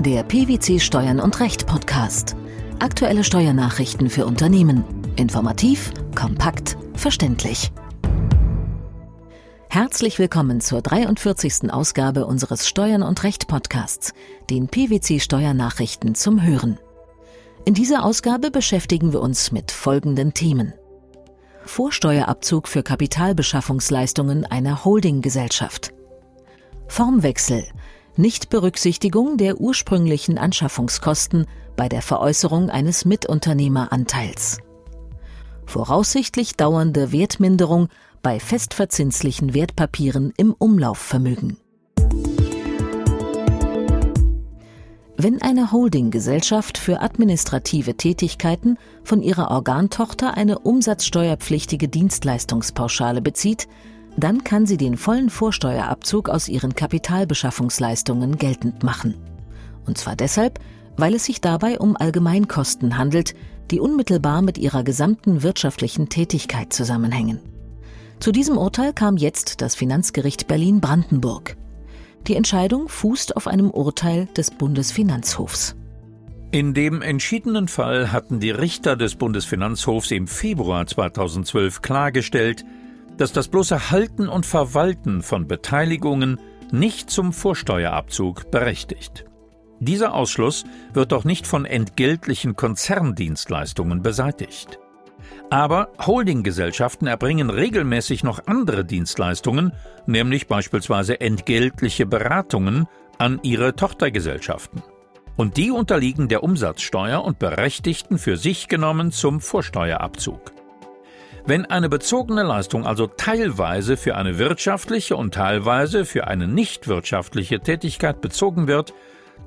Der 0.00 0.22
PwC 0.22 0.80
Steuern 0.80 1.20
und 1.20 1.40
Recht 1.40 1.66
Podcast. 1.66 2.34
Aktuelle 2.78 3.22
Steuernachrichten 3.22 4.08
für 4.08 4.24
Unternehmen. 4.24 4.82
Informativ, 5.16 5.92
kompakt, 6.14 6.78
verständlich. 6.94 7.70
Herzlich 9.68 10.18
willkommen 10.18 10.62
zur 10.62 10.80
43. 10.80 11.70
Ausgabe 11.70 12.24
unseres 12.24 12.66
Steuern 12.66 13.02
und 13.02 13.22
Recht 13.24 13.46
Podcasts, 13.46 14.14
den 14.48 14.68
PwC 14.68 15.20
Steuernachrichten 15.20 16.14
zum 16.14 16.42
Hören. 16.42 16.78
In 17.66 17.74
dieser 17.74 18.02
Ausgabe 18.02 18.50
beschäftigen 18.50 19.12
wir 19.12 19.20
uns 19.20 19.52
mit 19.52 19.70
folgenden 19.70 20.32
Themen. 20.32 20.72
Vorsteuerabzug 21.66 22.68
für 22.68 22.82
Kapitalbeschaffungsleistungen 22.82 24.46
einer 24.46 24.82
Holdinggesellschaft. 24.86 25.92
Formwechsel 26.88 27.64
Nichtberücksichtigung 28.16 29.36
der 29.36 29.60
ursprünglichen 29.60 30.38
Anschaffungskosten 30.38 31.46
bei 31.76 31.88
der 31.88 32.02
Veräußerung 32.02 32.70
eines 32.70 33.04
Mitunternehmeranteils. 33.04 34.58
Voraussichtlich 35.66 36.56
dauernde 36.56 37.12
Wertminderung 37.12 37.88
bei 38.22 38.40
festverzinslichen 38.40 39.54
Wertpapieren 39.54 40.32
im 40.36 40.54
Umlaufvermögen. 40.58 41.56
Wenn 45.22 45.42
eine 45.42 45.70
Holdinggesellschaft 45.70 46.78
für 46.78 47.02
administrative 47.02 47.94
Tätigkeiten 47.94 48.78
von 49.04 49.22
ihrer 49.22 49.50
Organtochter 49.50 50.34
eine 50.34 50.58
umsatzsteuerpflichtige 50.58 51.88
Dienstleistungspauschale 51.88 53.20
bezieht, 53.20 53.68
dann 54.16 54.44
kann 54.44 54.66
sie 54.66 54.76
den 54.76 54.96
vollen 54.96 55.30
Vorsteuerabzug 55.30 56.28
aus 56.28 56.48
ihren 56.48 56.74
Kapitalbeschaffungsleistungen 56.74 58.36
geltend 58.36 58.82
machen. 58.82 59.14
Und 59.86 59.98
zwar 59.98 60.16
deshalb, 60.16 60.58
weil 60.96 61.14
es 61.14 61.24
sich 61.24 61.40
dabei 61.40 61.78
um 61.78 61.96
Allgemeinkosten 61.96 62.98
handelt, 62.98 63.34
die 63.70 63.80
unmittelbar 63.80 64.42
mit 64.42 64.58
ihrer 64.58 64.82
gesamten 64.82 65.42
wirtschaftlichen 65.42 66.08
Tätigkeit 66.08 66.72
zusammenhängen. 66.72 67.40
Zu 68.18 68.32
diesem 68.32 68.58
Urteil 68.58 68.92
kam 68.92 69.16
jetzt 69.16 69.62
das 69.62 69.74
Finanzgericht 69.74 70.46
Berlin-Brandenburg. 70.46 71.56
Die 72.26 72.36
Entscheidung 72.36 72.88
fußt 72.88 73.36
auf 73.36 73.46
einem 73.46 73.70
Urteil 73.70 74.26
des 74.36 74.50
Bundesfinanzhofs. 74.50 75.74
In 76.52 76.74
dem 76.74 77.00
entschiedenen 77.00 77.68
Fall 77.68 78.12
hatten 78.12 78.40
die 78.40 78.50
Richter 78.50 78.96
des 78.96 79.14
Bundesfinanzhofs 79.14 80.10
im 80.10 80.26
Februar 80.26 80.86
2012 80.86 81.80
klargestellt, 81.80 82.64
dass 83.20 83.32
das 83.32 83.48
bloße 83.48 83.90
Halten 83.90 84.28
und 84.28 84.46
Verwalten 84.46 85.20
von 85.20 85.46
Beteiligungen 85.46 86.40
nicht 86.72 87.10
zum 87.10 87.34
Vorsteuerabzug 87.34 88.50
berechtigt. 88.50 89.26
Dieser 89.78 90.14
Ausschluss 90.14 90.64
wird 90.94 91.12
doch 91.12 91.24
nicht 91.24 91.46
von 91.46 91.66
entgeltlichen 91.66 92.56
Konzerndienstleistungen 92.56 94.02
beseitigt. 94.02 94.78
Aber 95.50 95.90
Holdinggesellschaften 95.98 97.08
erbringen 97.08 97.50
regelmäßig 97.50 98.24
noch 98.24 98.46
andere 98.46 98.86
Dienstleistungen, 98.86 99.72
nämlich 100.06 100.46
beispielsweise 100.46 101.20
entgeltliche 101.20 102.06
Beratungen 102.06 102.86
an 103.18 103.38
ihre 103.42 103.76
Tochtergesellschaften. 103.76 104.82
Und 105.36 105.58
die 105.58 105.70
unterliegen 105.70 106.28
der 106.28 106.42
Umsatzsteuer 106.42 107.22
und 107.22 107.38
berechtigten 107.38 108.16
für 108.16 108.38
sich 108.38 108.68
genommen 108.68 109.12
zum 109.12 109.42
Vorsteuerabzug. 109.42 110.52
Wenn 111.46 111.66
eine 111.66 111.88
bezogene 111.88 112.42
Leistung 112.42 112.86
also 112.86 113.06
teilweise 113.06 113.96
für 113.96 114.16
eine 114.16 114.38
wirtschaftliche 114.38 115.16
und 115.16 115.34
teilweise 115.34 116.04
für 116.04 116.26
eine 116.26 116.46
nicht 116.46 116.88
wirtschaftliche 116.88 117.60
Tätigkeit 117.60 118.20
bezogen 118.20 118.68
wird, 118.68 118.92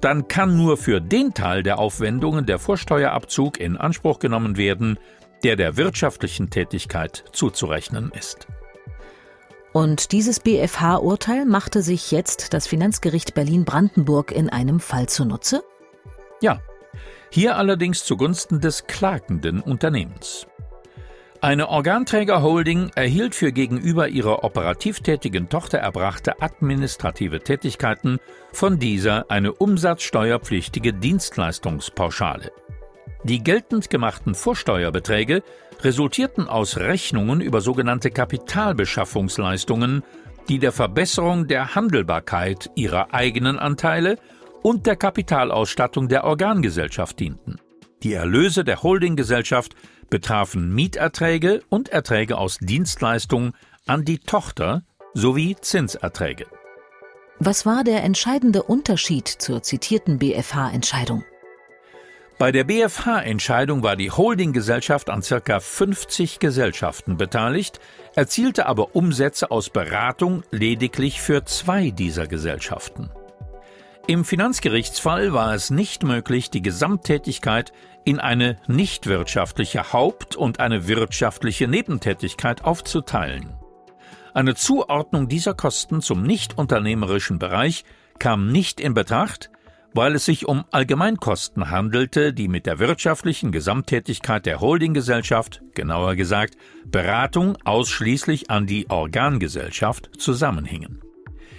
dann 0.02 0.28
kann 0.28 0.58
nur 0.58 0.78
für 0.78 1.00
den 1.00 1.34
Teil 1.34 1.64
der 1.64 1.80
Aufwendungen 1.80 2.46
der 2.46 2.60
Vorsteuerabzug 2.60 3.60
in 3.60 3.78
Anspruch 3.78 4.20
genommen 4.20 4.58
werden, 4.58 4.98
der 5.44 5.56
der 5.56 5.78
wirtschaftlichen 5.78 6.50
Tätigkeit 6.50 7.24
zuzurechnen 7.32 8.12
ist. 8.18 8.48
Und 9.72 10.12
dieses 10.12 10.40
BFH-Urteil 10.40 11.46
machte 11.46 11.82
sich 11.82 12.12
jetzt 12.12 12.54
das 12.54 12.68
Finanzgericht 12.68 13.34
Berlin-Brandenburg 13.34 14.32
in 14.32 14.50
einem 14.50 14.80
Fall 14.80 15.08
zunutze? 15.08 15.64
Ja, 16.42 16.60
hier 17.32 17.58
allerdings 17.58 18.04
zugunsten 18.04 18.62
des 18.62 18.86
klagenden 18.86 19.62
Unternehmens. 19.62 20.46
Eine 21.44 21.68
Organträgerholding 21.68 22.92
erhielt 22.96 23.36
für 23.36 23.52
gegenüber 23.52 24.08
ihrer 24.08 24.46
operativ 24.46 25.02
tätigen 25.02 25.50
Tochter 25.50 25.80
erbrachte 25.80 26.42
administrative 26.42 27.42
Tätigkeiten 27.42 28.20
von 28.54 28.80
dieser 28.80 29.30
eine 29.30 29.52
umsatzsteuerpflichtige 29.52 30.94
Dienstleistungspauschale. 30.94 32.54
Die 33.26 33.44
geltend 33.44 33.90
gemachten 33.90 34.36
Vorsteuerbeträge 34.36 35.44
resultierten 35.82 36.48
aus 36.48 36.78
Rechnungen 36.78 37.42
über 37.42 37.60
sogenannte 37.60 38.10
Kapitalbeschaffungsleistungen, 38.10 40.02
die 40.48 40.60
der 40.60 40.72
Verbesserung 40.72 41.48
der 41.48 41.76
Handelbarkeit 41.76 42.72
ihrer 42.76 43.14
eigenen 43.14 43.60
Anteile 43.60 44.18
und 44.62 44.86
der 44.86 44.96
Kapitalausstattung 44.96 46.08
der 46.08 46.24
Organgesellschaft 46.24 47.20
dienten. 47.20 47.58
Die 48.02 48.14
Erlöse 48.14 48.64
der 48.64 48.82
Holdinggesellschaft 48.82 49.76
betrafen 50.10 50.74
Mieterträge 50.74 51.62
und 51.70 51.90
Erträge 51.90 52.38
aus 52.38 52.58
Dienstleistungen 52.60 53.54
an 53.86 54.06
die 54.06 54.20
Tochter 54.20 54.84
sowie 55.14 55.56
Zinserträge. 55.60 56.46
Was 57.40 57.66
war 57.66 57.84
der 57.84 58.04
entscheidende 58.04 58.64
Unterschied 58.64 59.28
zur 59.28 59.62
zitierten 59.64 60.20
BFH-Entscheidung? 60.20 61.24
Bei 62.40 62.52
der 62.52 62.64
BFH-Entscheidung 62.64 63.84
war 63.84 63.96
die 63.96 64.12
Holdinggesellschaft 64.12 65.10
an 65.10 65.22
ca. 65.22 65.60
50 65.60 66.40
Gesellschaften 66.40 67.16
beteiligt, 67.18 67.80
erzielte 68.16 68.66
aber 68.66 68.96
Umsätze 68.96 69.52
aus 69.52 69.70
Beratung 69.70 70.44
lediglich 70.52 71.22
für 71.22 71.46
zwei 71.46 71.92
dieser 71.92 72.28
Gesellschaften. 72.28 73.10
Im 74.08 74.26
Finanzgerichtsfall 74.26 75.32
war 75.32 75.54
es 75.54 75.70
nicht 75.70 76.04
möglich, 76.04 76.50
die 76.50 76.62
Gesamttätigkeit 76.62 77.72
in 78.06 78.20
eine 78.20 78.58
nichtwirtschaftliche 78.68 79.94
Haupt- 79.94 80.36
und 80.36 80.60
eine 80.60 80.88
wirtschaftliche 80.88 81.68
Nebentätigkeit 81.68 82.64
aufzuteilen. 82.64 83.54
Eine 84.34 84.56
Zuordnung 84.56 85.28
dieser 85.28 85.54
Kosten 85.54 86.02
zum 86.02 86.24
nichtunternehmerischen 86.24 87.40
Bereich 87.40 87.86
kam 88.20 88.48
nicht 88.48 88.80
in 88.80 88.94
Betracht, 88.94 89.52
weil 89.94 90.16
es 90.16 90.26
sich 90.26 90.48
um 90.48 90.66
Allgemeinkosten 90.72 91.70
handelte, 91.70 92.34
die 92.34 92.48
mit 92.48 92.66
der 92.66 92.80
wirtschaftlichen 92.80 93.52
Gesamttätigkeit 93.52 94.46
der 94.46 94.60
Holdinggesellschaft, 94.60 95.62
genauer 95.76 96.16
gesagt 96.16 96.56
Beratung 96.86 97.58
ausschließlich 97.64 98.50
an 98.50 98.66
die 98.66 98.90
Organgesellschaft, 98.90 100.10
zusammenhingen. 100.20 101.02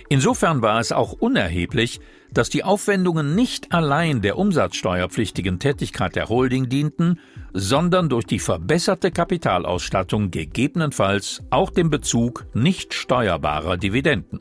Insofern 0.08 0.62
war 0.62 0.80
es 0.80 0.92
auch 0.92 1.12
unerheblich, 1.12 2.00
dass 2.32 2.50
die 2.50 2.64
Aufwendungen 2.64 3.34
nicht 3.34 3.72
allein 3.72 4.20
der 4.20 4.38
umsatzsteuerpflichtigen 4.38 5.60
Tätigkeit 5.60 6.16
der 6.16 6.28
Holding 6.28 6.68
dienten, 6.68 7.20
sondern 7.52 8.08
durch 8.08 8.26
die 8.26 8.40
verbesserte 8.40 9.12
Kapitalausstattung 9.12 10.30
gegebenenfalls 10.30 11.42
auch 11.50 11.70
dem 11.70 11.90
Bezug 11.90 12.46
nicht 12.54 12.92
steuerbarer 12.92 13.76
Dividenden. 13.76 14.40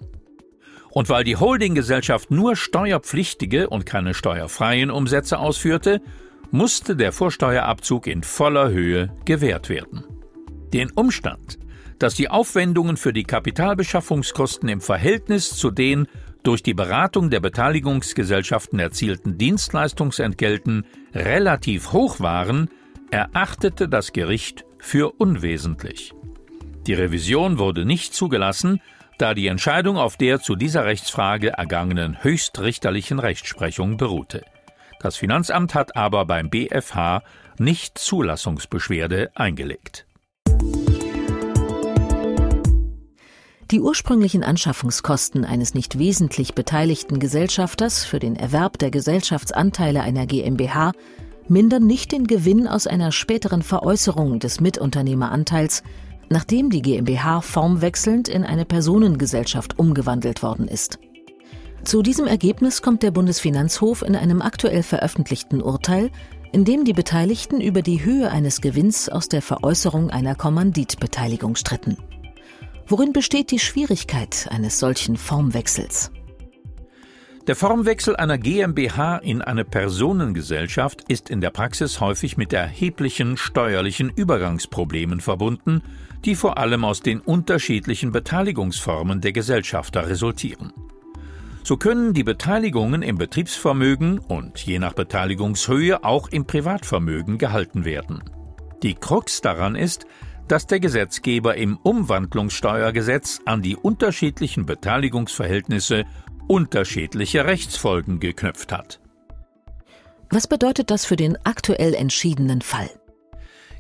Und 0.90 1.10
weil 1.10 1.24
die 1.24 1.38
Holdinggesellschaft 1.38 2.30
nur 2.30 2.56
steuerpflichtige 2.56 3.70
und 3.70 3.86
keine 3.86 4.14
steuerfreien 4.14 4.92
Umsätze 4.92 5.40
ausführte, 5.40 6.02
musste 6.52 6.96
der 6.96 7.12
Vorsteuerabzug 7.12 8.06
in 8.06 8.22
voller 8.22 8.70
Höhe 8.70 9.12
gewährt 9.26 9.70
werden. 9.70 10.04
Den 10.72 10.92
Umstand, 10.92 11.58
dass 12.04 12.16
die 12.16 12.30
Aufwendungen 12.30 12.98
für 12.98 13.14
die 13.14 13.24
Kapitalbeschaffungskosten 13.24 14.68
im 14.68 14.82
Verhältnis 14.82 15.56
zu 15.56 15.72
den 15.72 16.10
durch 16.44 16.62
die 16.62 16.74
Beratung 16.74 17.30
der 17.30 17.40
Beteiligungsgesellschaften 17.40 18.78
erzielten 18.78 19.38
Dienstleistungsentgelten 19.38 20.86
relativ 21.14 21.94
hoch 21.94 22.20
waren, 22.20 22.70
erachtete 23.10 23.88
das 23.88 24.12
Gericht 24.12 24.66
für 24.80 25.14
unwesentlich. 25.18 26.14
Die 26.88 26.94
Revision 26.94 27.58
wurde 27.58 27.86
nicht 27.86 28.14
zugelassen, 28.14 28.82
da 29.18 29.34
die 29.34 29.48
Entscheidung 29.48 29.96
auf 29.96 30.18
der 30.18 30.42
zu 30.42 30.58
dieser 30.58 30.84
Rechtsfrage 30.84 31.52
ergangenen 31.52 32.22
höchstrichterlichen 32.22 33.20
Rechtsprechung 33.20 33.96
beruhte. 33.96 34.44
Das 35.00 35.16
Finanzamt 35.16 35.74
hat 35.74 35.96
aber 35.96 36.26
beim 36.26 36.50
BfH 36.50 37.24
nicht 37.60 37.98
Zulassungsbeschwerde 37.98 39.32
eingelegt. 39.36 40.06
Die 43.72 43.80
ursprünglichen 43.80 44.44
Anschaffungskosten 44.44 45.46
eines 45.46 45.74
nicht 45.74 45.98
wesentlich 45.98 46.54
beteiligten 46.54 47.20
Gesellschafters 47.20 48.04
für 48.06 48.20
den 48.20 48.36
Erwerb 48.36 48.78
der 48.78 48.92
Gesellschaftsanteile 48.92 50.02
einer 50.02 50.26
GmbH 50.26 50.92
mindern 51.48 51.86
nicht 51.86 52.12
den 52.12 52.28
Gewinn 52.28 52.68
aus 52.68 52.88
einer 52.88 53.12
späteren 53.12 53.62
Veräußerung 53.62 54.40
des 54.40 54.60
Mitunternehmeranteils, 54.60 55.84
nachdem 56.30 56.70
die 56.70 56.82
GmbH 56.82 57.42
formwechselnd 57.42 58.28
in 58.28 58.44
eine 58.44 58.66
Personengesellschaft 58.66 59.80
umgewandelt 59.80 60.44
worden 60.44 60.68
ist. 60.68 61.00
Zu 61.84 62.02
diesem 62.02 62.28
Ergebnis 62.28 62.82
kommt 62.82 63.04
der 63.04 63.12
Bundesfinanzhof 63.12 64.04
in 64.04 64.16
einem 64.16 64.42
aktuell 64.42 64.84
veröffentlichten 64.84 65.62
Urteil, 65.62 66.12
in 66.54 66.64
dem 66.64 66.86
die 66.86 66.94
Beteiligten 66.94 67.60
über 67.60 67.82
die 67.82 68.06
Höhe 68.06 68.30
eines 68.30 68.62
Gewinns 68.62 69.10
aus 69.10 69.28
der 69.28 69.42
Veräußerung 69.42 70.10
einer 70.10 70.36
Kommanditbeteiligung 70.36 71.56
stritten. 71.56 71.98
Worin 72.88 73.14
besteht 73.14 73.52
die 73.52 73.60
Schwierigkeit 73.60 74.48
eines 74.52 74.80
solchen 74.80 75.16
Formwechsels? 75.16 76.12
Der 77.48 77.56
Formwechsel 77.56 78.16
einer 78.16 78.38
GmbH 78.38 79.18
in 79.18 79.42
eine 79.42 79.66
Personengesellschaft 79.66 81.04
ist 81.10 81.30
in 81.30 81.42
der 81.42 81.50
Praxis 81.50 82.00
häufig 82.00 82.38
mit 82.38 82.54
erheblichen 82.54 83.36
steuerlichen 83.36 84.10
Übergangsproblemen 84.10 85.20
verbunden, 85.20 85.82
die 86.24 86.36
vor 86.36 86.58
allem 86.58 86.86
aus 86.86 87.02
den 87.02 87.20
unterschiedlichen 87.20 88.14
Beteiligungsformen 88.14 89.20
der 89.20 89.34
Gesellschafter 89.34 90.08
resultieren. 90.08 90.72
So 91.64 91.78
können 91.78 92.14
die 92.14 92.24
Beteiligungen 92.24 93.02
im 93.02 93.18
Betriebsvermögen 93.18 94.20
und 94.20 94.60
je 94.60 94.80
nach 94.80 94.94
Beteiligungshöhe 94.94 96.04
auch 96.04 96.28
im 96.30 96.46
Privatvermögen 96.46 97.38
gehalten 97.38 97.86
werden. 97.86 98.24
Die 98.84 98.96
Krux 98.96 99.40
daran 99.40 99.76
ist, 99.76 100.06
dass 100.48 100.68
der 100.68 100.80
Gesetzgeber 100.80 101.56
im 101.56 101.78
Umwandlungssteuergesetz 101.78 103.42
an 103.46 103.62
die 103.62 103.76
unterschiedlichen 103.76 104.66
Beteiligungsverhältnisse 104.66 106.06
unterschiedliche 106.48 107.46
Rechtsfolgen 107.46 108.20
geknüpft 108.20 108.72
hat. 108.72 109.00
Was 110.30 110.48
bedeutet 110.48 110.90
das 110.90 111.06
für 111.06 111.16
den 111.16 111.38
aktuell 111.46 111.94
entschiedenen 111.94 112.62
Fall? 112.62 112.90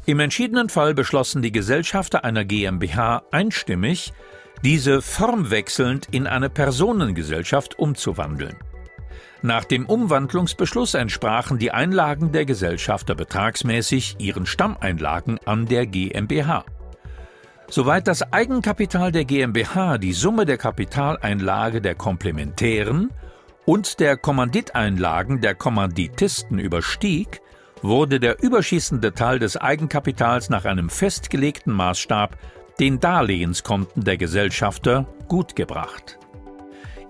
Im 0.05 0.19
entschiedenen 0.19 0.69
Fall 0.69 0.93
beschlossen 0.93 1.41
die 1.41 1.51
Gesellschafter 1.51 2.23
einer 2.23 2.45
GmbH 2.45 3.23
einstimmig, 3.31 4.13
diese 4.63 5.01
formwechselnd 5.01 6.07
in 6.11 6.27
eine 6.27 6.49
Personengesellschaft 6.49 7.79
umzuwandeln. 7.79 8.55
Nach 9.45 9.65
dem 9.65 9.85
Umwandlungsbeschluss 9.85 10.93
entsprachen 10.93 11.59
die 11.59 11.71
Einlagen 11.71 12.31
der 12.31 12.45
Gesellschafter 12.45 13.13
betragsmäßig 13.13 14.15
ihren 14.19 14.45
Stammeinlagen 14.45 15.37
an 15.43 15.65
der 15.65 15.85
GmbH. 15.85 16.63
Soweit 17.69 18.07
das 18.07 18.31
Eigenkapital 18.31 19.11
der 19.11 19.25
GmbH 19.25 19.97
die 19.97 20.13
Summe 20.13 20.45
der 20.45 20.57
Kapitaleinlage 20.57 21.81
der 21.81 21.93
Komplementären 21.93 23.09
und 23.65 23.99
der 23.99 24.15
Kommanditeinlagen 24.15 25.41
der 25.41 25.55
Kommanditisten 25.55 26.57
überstieg, 26.57 27.41
wurde 27.81 28.21
der 28.21 28.41
überschießende 28.41 29.13
Teil 29.13 29.39
des 29.39 29.57
Eigenkapitals 29.57 30.49
nach 30.49 30.63
einem 30.63 30.89
festgelegten 30.89 31.73
Maßstab 31.73 32.37
den 32.79 33.01
Darlehenskonten 33.01 34.05
der 34.05 34.15
Gesellschafter 34.15 35.05
gutgebracht. 35.27 36.17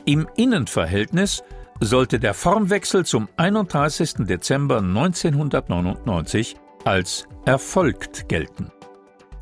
Im 0.06 0.28
Innenverhältnis 0.36 1.44
sollte 1.86 2.20
der 2.20 2.34
Formwechsel 2.34 3.06
zum 3.06 3.30
31. 3.38 4.26
Dezember 4.26 4.78
1999 4.78 6.56
als 6.86 7.28
erfolgt 7.46 8.30
gelten. 8.30 8.72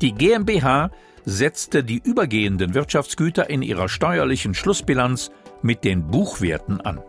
Die 0.00 0.12
GmbH 0.12 0.90
setzte 1.24 1.84
die 1.84 2.00
übergehenden 2.02 2.74
Wirtschaftsgüter 2.74 3.48
in 3.48 3.62
ihrer 3.62 3.88
steuerlichen 3.88 4.54
Schlussbilanz 4.54 5.30
mit 5.62 5.84
den 5.84 6.06
Buchwerten 6.08 6.80
an. 6.80 7.00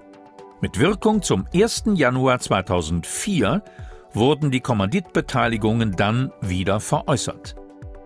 Mit 0.62 0.80
Wirkung 0.80 1.22
zum 1.22 1.46
1. 1.54 1.84
Januar 1.96 2.40
2004 2.40 3.64
wurden 4.14 4.52
die 4.52 4.62
Kommanditbeteiligungen 4.62 5.96
dann 5.96 6.32
wieder 6.42 6.80
veräußert. 6.80 7.56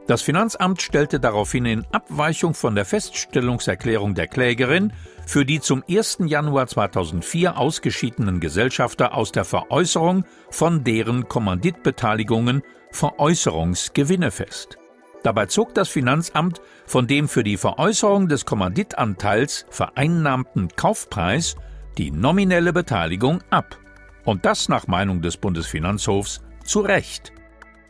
Das 0.08 0.22
Finanzamt 0.22 0.82
stellte 0.82 1.20
daraufhin 1.20 1.66
in 1.66 1.86
Abweichung 1.92 2.54
von 2.54 2.76
der 2.76 2.86
Feststellungserklärung 2.86 4.16
der 4.16 4.28
Klägerin 4.28 4.94
für 5.26 5.46
die 5.46 5.60
zum 5.60 5.84
1. 5.90 6.20
Januar 6.28 6.68
2004 6.68 7.58
ausgeschiedenen 7.58 8.40
Gesellschafter 8.40 9.14
aus 9.14 9.34
der 9.34 9.44
Veräußerung 9.44 10.24
von 10.50 10.86
deren 10.86 11.28
Kommanditbeteiligungen 11.28 12.64
Veräußerungsgewinne 12.94 14.32
fest. 14.32 14.78
Dabei 15.24 15.48
zog 15.48 15.74
das 15.74 15.90
Finanzamt 15.90 16.62
von 16.86 17.06
dem 17.06 17.28
für 17.28 17.44
die 17.44 17.58
Veräußerung 17.58 18.30
des 18.30 18.46
Kommanditanteils 18.46 19.66
vereinnahmten 19.70 20.70
Kaufpreis 20.78 21.58
die 21.98 22.12
nominelle 22.12 22.72
Beteiligung 22.72 23.44
ab. 23.50 23.78
Und 24.24 24.46
das 24.46 24.70
nach 24.70 24.88
Meinung 24.88 25.22
des 25.22 25.36
Bundesfinanzhofs 25.36 26.42
zu 26.64 26.80
Recht. 26.80 27.34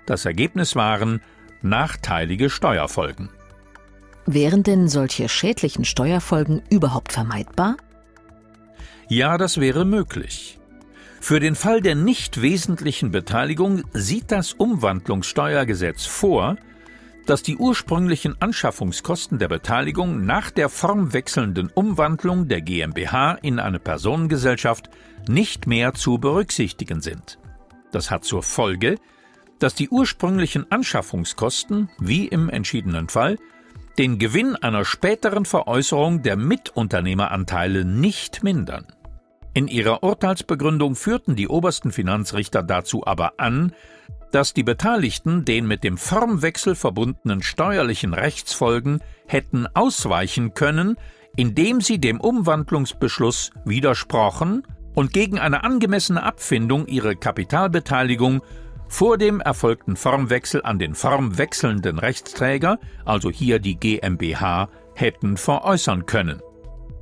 Das 0.08 0.26
Ergebnis 0.26 0.76
waren 0.76 1.22
nachteilige 1.70 2.50
Steuerfolgen. 2.50 3.30
Wären 4.26 4.64
denn 4.64 4.88
solche 4.88 5.30
schädlichen 5.30 5.86
Steuerfolgen 5.86 6.62
überhaupt 6.70 7.14
vermeidbar? 7.14 7.78
Ja, 9.08 9.38
das 9.38 9.60
wäre 9.60 9.86
möglich. 9.86 10.60
Für 11.22 11.40
den 11.40 11.56
Fall 11.56 11.82
der 11.82 11.96
nicht 11.96 12.42
wesentlichen 12.42 13.12
Beteiligung 13.12 13.84
sieht 13.94 14.32
das 14.32 14.54
Umwandlungssteuergesetz 14.54 16.06
vor, 16.06 16.58
dass 17.26 17.44
die 17.44 17.58
ursprünglichen 17.58 18.42
Anschaffungskosten 18.42 19.38
der 19.38 19.50
Beteiligung 19.50 20.26
nach 20.26 20.50
der 20.52 20.70
formwechselnden 20.70 21.70
Umwandlung 21.74 22.48
der 22.48 22.62
GmbH 22.62 23.34
in 23.42 23.60
eine 23.60 23.80
Personengesellschaft 23.80 24.90
nicht 25.28 25.68
mehr 25.68 25.94
zu 25.94 26.18
berücksichtigen 26.18 27.02
sind. 27.02 27.38
Das 27.92 28.12
hat 28.12 28.24
zur 28.24 28.44
Folge, 28.44 28.96
dass 29.60 29.76
die 29.76 29.90
ursprünglichen 29.90 30.72
Anschaffungskosten, 30.72 31.90
wie 32.00 32.28
im 32.28 32.50
entschiedenen 32.50 33.10
Fall, 33.10 33.38
den 33.98 34.20
Gewinn 34.20 34.56
einer 34.56 34.86
späteren 34.86 35.46
Veräußerung 35.46 36.22
der 36.22 36.36
Mitunternehmeranteile 36.36 37.84
nicht 37.84 38.44
mindern. 38.44 38.86
In 39.54 39.68
ihrer 39.68 40.04
Urteilsbegründung 40.04 40.96
führten 40.96 41.36
die 41.36 41.48
obersten 41.48 41.92
Finanzrichter 41.92 42.62
dazu 42.62 43.08
aber 43.08 43.40
an, 43.40 43.74
dass 44.32 44.54
die 44.54 44.64
Beteiligten 44.64 45.46
den 45.46 45.66
mit 45.68 45.84
dem 45.84 45.98
Formwechsel 45.98 46.76
verbundenen 46.76 47.42
steuerlichen 47.42 48.14
Rechtsfolgen 48.14 49.02
hätten 49.26 49.66
ausweichen 49.74 50.54
können, 50.54 50.98
indem 51.36 51.82
sie 51.82 52.00
dem 52.00 52.20
Umwandlungsbeschluss 52.20 53.52
widersprochen 53.66 54.64
und 54.94 55.14
gegen 55.14 55.40
eine 55.40 55.64
angemessene 55.64 56.22
Abfindung 56.22 56.86
ihre 56.88 57.16
Kapitalbeteiligung 57.16 58.42
vor 58.88 59.18
dem 59.18 59.42
erfolgten 59.42 59.96
Formwechsel 59.96 60.62
an 60.64 60.80
den 60.80 60.96
formwechselnden 60.96 62.00
Rechtsträger, 62.00 62.80
also 63.06 63.30
hier 63.30 63.60
die 63.60 63.76
GmbH, 63.76 64.70
hätten 64.96 65.38
veräußern 65.38 66.06
können. 66.06 66.42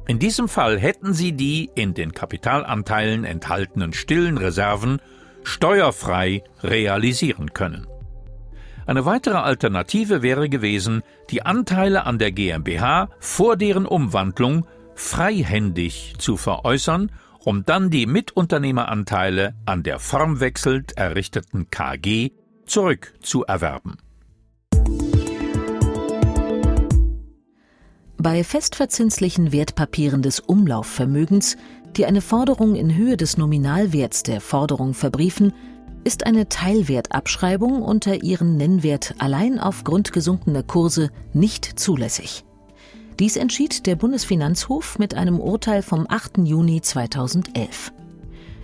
In 0.08 0.20
diesem 0.20 0.48
Fall 0.48 0.80
hätten 0.80 1.14
sie 1.14 1.32
die 1.32 1.70
in 1.74 1.94
den 1.94 2.14
Kapitalanteilen 2.14 3.24
enthaltenen 3.24 3.94
stillen 3.94 4.38
Reserven 4.38 5.00
steuerfrei 5.44 6.44
realisieren 6.64 7.54
können. 7.54 7.88
Eine 8.86 9.06
weitere 9.06 9.38
Alternative 9.38 10.22
wäre 10.22 10.48
gewesen, 10.48 11.02
die 11.32 11.44
Anteile 11.44 12.06
an 12.06 12.20
der 12.20 12.32
GmbH 12.32 13.10
vor 13.20 13.58
deren 13.58 13.88
Umwandlung 13.88 14.68
freihändig 14.94 16.14
zu 16.20 16.38
veräußern, 16.38 17.12
um 17.46 17.64
dann 17.64 17.90
die 17.90 18.06
Mitunternehmeranteile 18.06 19.56
an 19.66 19.84
der 19.84 20.00
formwechselnd 20.00 20.98
errichteten 20.98 21.70
KG 21.70 22.32
zurückzuerwerben. 22.66 23.98
Bei 28.18 28.44
festverzinslichen 28.44 29.52
Wertpapieren 29.52 30.22
des 30.22 30.40
Umlaufvermögens 30.40 31.58
die 31.98 32.06
eine 32.06 32.22
Forderung 32.22 32.76
in 32.76 32.96
Höhe 32.96 33.18
des 33.18 33.38
Nominalwerts 33.38 34.24
der 34.24 34.42
Forderung 34.42 34.94
verbriefen, 34.94 35.54
ist 36.04 36.26
eine 36.26 36.50
Teilwertabschreibung 36.50 37.82
unter 37.82 38.24
ihren 38.24 38.58
Nennwert 38.58 39.16
allein 39.18 39.60
aufgrund 39.60 40.12
gesunkener 40.12 40.64
Kurse 40.64 41.10
nicht 41.34 41.80
zulässig. 41.80 42.44
Dies 43.20 43.38
entschied 43.38 43.86
der 43.86 43.96
Bundesfinanzhof 43.96 45.00
mit 45.00 45.14
einem 45.14 45.40
Urteil 45.40 45.82
vom 45.82 46.06
8. 46.10 46.40
Juni 46.40 46.82
2011. 46.82 47.94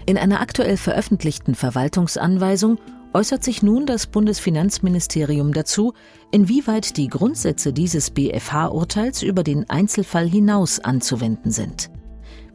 In 0.05 0.17
einer 0.17 0.41
aktuell 0.41 0.75
veröffentlichten 0.75 1.55
Verwaltungsanweisung 1.55 2.77
äußert 3.13 3.46
sich 3.46 3.63
nun 3.63 3.86
das 3.86 4.08
Bundesfinanzministerium 4.08 5.53
dazu, 5.53 5.93
inwieweit 6.31 6.98
die 6.98 7.08
Grundsätze 7.08 7.72
dieses 7.72 8.12
BFH-Urteils 8.12 9.22
über 9.22 9.43
den 9.43 9.70
Einzelfall 9.70 10.27
hinaus 10.27 10.79
anzuwenden 10.79 11.51
sind. 11.51 11.89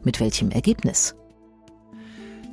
Mit 0.03 0.19
welchem 0.19 0.51
Ergebnis? 0.51 1.15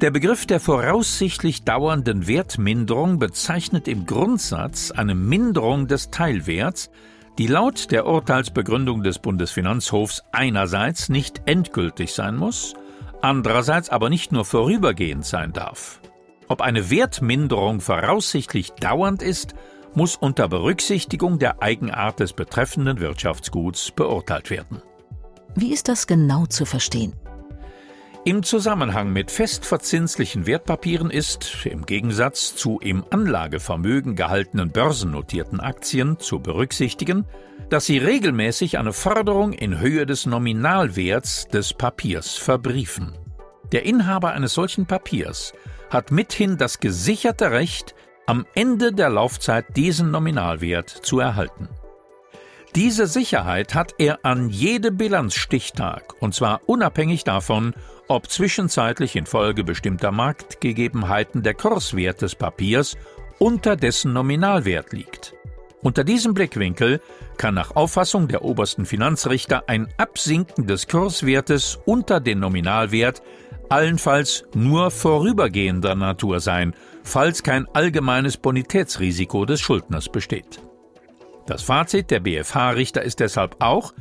Der 0.00 0.10
Begriff 0.10 0.46
der 0.46 0.58
voraussichtlich 0.58 1.64
dauernden 1.64 2.26
Wertminderung 2.26 3.18
bezeichnet 3.18 3.88
im 3.88 4.06
Grundsatz 4.06 4.90
eine 4.90 5.14
Minderung 5.14 5.86
des 5.86 6.10
Teilwerts, 6.10 6.90
die 7.38 7.46
laut 7.46 7.90
der 7.90 8.06
Urteilsbegründung 8.06 9.02
des 9.02 9.18
Bundesfinanzhofs 9.18 10.22
einerseits 10.32 11.08
nicht 11.08 11.42
endgültig 11.46 12.12
sein 12.12 12.36
muss, 12.36 12.74
andererseits 13.22 13.90
aber 13.90 14.08
nicht 14.10 14.32
nur 14.32 14.44
vorübergehend 14.44 15.24
sein 15.24 15.52
darf. 15.52 16.00
Ob 16.48 16.60
eine 16.60 16.90
Wertminderung 16.90 17.80
voraussichtlich 17.80 18.72
dauernd 18.72 19.22
ist, 19.22 19.54
muss 19.94 20.16
unter 20.16 20.48
Berücksichtigung 20.48 21.38
der 21.38 21.62
Eigenart 21.62 22.20
des 22.20 22.32
betreffenden 22.32 23.00
Wirtschaftsguts 23.00 23.90
beurteilt 23.92 24.50
werden. 24.50 24.82
Wie 25.54 25.72
ist 25.72 25.88
das 25.88 26.06
genau 26.06 26.46
zu 26.46 26.64
verstehen? 26.64 27.14
Im 28.26 28.42
Zusammenhang 28.42 29.12
mit 29.12 29.30
festverzinslichen 29.30 30.46
Wertpapieren 30.46 31.10
ist, 31.10 31.66
im 31.66 31.84
Gegensatz 31.84 32.56
zu 32.56 32.80
im 32.80 33.04
Anlagevermögen 33.10 34.16
gehaltenen 34.16 34.70
börsennotierten 34.70 35.60
Aktien, 35.60 36.18
zu 36.18 36.40
berücksichtigen, 36.40 37.26
dass 37.68 37.84
sie 37.84 37.98
regelmäßig 37.98 38.78
eine 38.78 38.94
Forderung 38.94 39.52
in 39.52 39.78
Höhe 39.78 40.06
des 40.06 40.24
Nominalwerts 40.24 41.48
des 41.48 41.74
Papiers 41.74 42.34
verbriefen. 42.34 43.12
Der 43.72 43.84
Inhaber 43.84 44.32
eines 44.32 44.54
solchen 44.54 44.86
Papiers 44.86 45.52
hat 45.90 46.10
mithin 46.10 46.56
das 46.56 46.80
gesicherte 46.80 47.50
Recht, 47.50 47.94
am 48.24 48.46
Ende 48.54 48.94
der 48.94 49.10
Laufzeit 49.10 49.76
diesen 49.76 50.10
Nominalwert 50.10 50.88
zu 50.88 51.18
erhalten. 51.18 51.68
Diese 52.74 53.06
Sicherheit 53.06 53.72
hat 53.76 53.94
er 53.98 54.24
an 54.24 54.50
jedem 54.50 54.96
Bilanzstichtag, 54.96 56.14
und 56.18 56.34
zwar 56.34 56.60
unabhängig 56.66 57.22
davon, 57.22 57.72
ob 58.08 58.28
zwischenzeitlich 58.28 59.14
infolge 59.14 59.62
bestimmter 59.62 60.10
Marktgegebenheiten 60.10 61.44
der 61.44 61.54
Kurswert 61.54 62.20
des 62.22 62.34
Papiers 62.34 62.96
unter 63.38 63.76
dessen 63.76 64.12
Nominalwert 64.12 64.92
liegt. 64.92 65.34
Unter 65.82 66.02
diesem 66.02 66.34
Blickwinkel 66.34 67.00
kann 67.36 67.54
nach 67.54 67.76
Auffassung 67.76 68.26
der 68.26 68.42
obersten 68.42 68.86
Finanzrichter 68.86 69.64
ein 69.68 69.86
Absinken 69.96 70.66
des 70.66 70.88
Kurswertes 70.88 71.78
unter 71.84 72.18
den 72.18 72.40
Nominalwert 72.40 73.22
allenfalls 73.68 74.44
nur 74.52 74.90
vorübergehender 74.90 75.94
Natur 75.94 76.40
sein, 76.40 76.74
falls 77.04 77.44
kein 77.44 77.68
allgemeines 77.72 78.36
Bonitätsrisiko 78.36 79.44
des 79.44 79.60
Schuldners 79.60 80.08
besteht. 80.08 80.60
Das 81.46 81.62
Fazit 81.62 82.10
der 82.10 82.20
BFH-Richter 82.20 83.02
ist 83.02 83.20
deshalb 83.20 83.56
auch, 83.60 83.92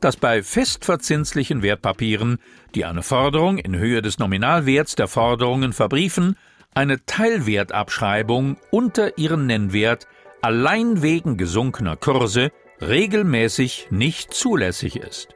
dass 0.00 0.16
bei 0.16 0.42
festverzinslichen 0.42 1.62
Wertpapieren, 1.62 2.38
die 2.74 2.84
eine 2.84 3.02
Forderung 3.02 3.58
in 3.58 3.76
Höhe 3.76 4.02
des 4.02 4.18
Nominalwerts 4.18 4.96
der 4.96 5.08
Forderungen 5.08 5.72
verbriefen, 5.72 6.36
eine 6.74 7.04
Teilwertabschreibung 7.04 8.56
unter 8.70 9.18
ihren 9.18 9.46
Nennwert 9.46 10.06
allein 10.40 11.02
wegen 11.02 11.36
gesunkener 11.36 11.96
Kurse 11.96 12.52
regelmäßig 12.80 13.88
nicht 13.90 14.32
zulässig 14.32 14.96
ist. 14.96 15.34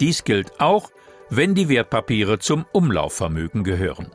Dies 0.00 0.24
gilt 0.24 0.60
auch, 0.60 0.90
wenn 1.30 1.54
die 1.54 1.68
Wertpapiere 1.68 2.38
zum 2.38 2.66
Umlaufvermögen 2.72 3.64
gehören. 3.64 4.10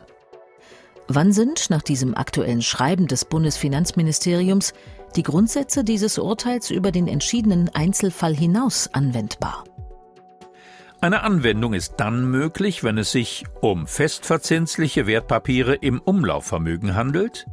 Wann 1.08 1.34
sind 1.34 1.72
nach 1.72 1.82
diesem 1.82 2.16
aktuellen 2.16 2.62
Schreiben 2.62 3.08
des 3.08 3.26
Bundesfinanzministeriums 3.26 4.74
die 5.16 5.24
Grundsätze 5.24 5.84
dieses 5.84 6.18
Urteils 6.18 6.70
über 6.70 6.92
den 6.92 7.08
entschiedenen 7.08 7.70
Einzelfall 7.74 8.36
hinaus 8.36 8.90
anwendbar. 8.94 9.64
Eine 11.02 11.24
Anwendung 11.24 11.74
ist 11.74 11.96
dann 11.98 12.30
möglich, 12.30 12.84
wenn 12.84 12.98
es 12.98 13.12
sich 13.12 13.46
um 13.62 13.88
festverzinsliche 13.88 15.08
Wertpapiere 15.08 15.76
im 15.76 16.00
Umlaufvermögen 16.00 16.94
handelt, 16.94 17.46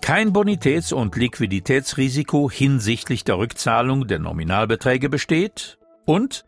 kein 0.00 0.32
Bonitäts- 0.32 0.92
und 0.92 1.16
Liquiditätsrisiko 1.16 2.48
hinsichtlich 2.50 3.24
der 3.24 3.38
Rückzahlung 3.38 4.06
der 4.06 4.20
Nominalbeträge 4.20 5.08
besteht 5.08 5.78
und 6.04 6.44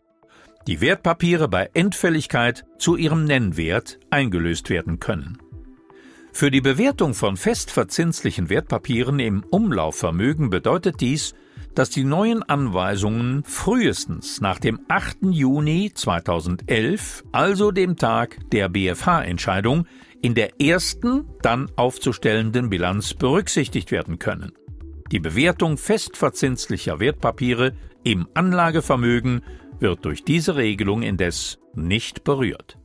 die 0.67 0.79
Wertpapiere 0.79 1.47
bei 1.49 1.69
Endfälligkeit 1.73 2.65
zu 2.77 2.95
ihrem 2.95 3.25
Nennwert 3.25 3.99
eingelöst 4.09 4.69
werden 4.69 4.99
können. 4.99 5.37
Für 6.33 6.49
die 6.49 6.61
Bewertung 6.61 7.13
von 7.13 7.37
festverzinslichen 7.37 8.49
Wertpapieren 8.49 9.19
im 9.19 9.43
Umlaufvermögen 9.43 10.49
bedeutet 10.49 11.01
dies, 11.01 11.35
dass 11.75 11.89
die 11.89 12.03
neuen 12.03 12.41
Anweisungen 12.43 13.43
frühestens 13.43 14.41
nach 14.41 14.59
dem 14.59 14.79
8. 14.87 15.17
Juni 15.29 15.91
2011, 15.93 17.23
also 17.31 17.71
dem 17.71 17.95
Tag 17.95 18.37
der 18.51 18.69
BFH-Entscheidung, 18.69 19.85
in 20.21 20.33
der 20.33 20.61
ersten 20.61 21.25
dann 21.41 21.69
aufzustellenden 21.75 22.69
Bilanz 22.69 23.13
berücksichtigt 23.13 23.91
werden 23.91 24.19
können. 24.19 24.51
Die 25.11 25.19
Bewertung 25.19 25.77
festverzinslicher 25.77 26.99
Wertpapiere 26.99 27.73
im 28.03 28.27
Anlagevermögen 28.33 29.41
wird 29.79 30.05
durch 30.05 30.23
diese 30.23 30.55
Regelung 30.55 31.01
indes 31.01 31.59
nicht 31.75 32.23
berührt. 32.23 32.77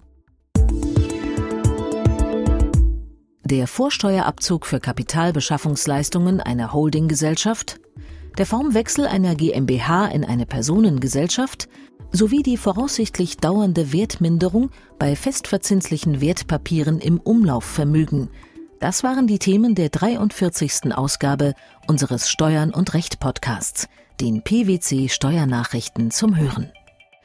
Der 3.47 3.67
Vorsteuerabzug 3.67 4.67
für 4.67 4.81
Kapitalbeschaffungsleistungen 4.81 6.41
einer 6.41 6.73
Holdinggesellschaft, 6.73 7.81
der 8.39 8.47
Formwechsel 8.47 9.07
einer 9.07 9.35
GmbH 9.35 10.07
in 10.07 10.25
eine 10.25 10.47
Personengesellschaft 10.47 11.69
sowie 12.13 12.43
die 12.43 12.57
voraussichtlich 12.57 13.39
dauernde 13.39 13.93
Wertminderung 13.93 14.71
bei 14.99 15.17
festverzinslichen 15.17 16.21
Wertpapieren 16.21 17.01
im 17.01 17.19
Umlaufvermögen. 17.19 18.29
Das 18.81 19.03
waren 19.03 19.27
die 19.27 19.39
Themen 19.39 19.75
der 19.75 19.89
43. 19.89 20.95
Ausgabe 20.95 21.55
unseres 21.87 22.29
Steuern 22.29 22.73
und 22.73 22.95
Recht 22.95 23.21
Podcasts, 23.21 23.89
den 24.21 24.43
PwC 24.43 25.09
Steuernachrichten 25.09 26.11
zum 26.11 26.37
Hören. 26.37 26.71